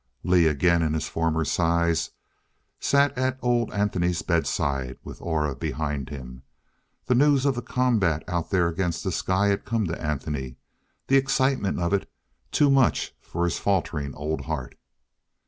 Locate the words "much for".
12.71-13.43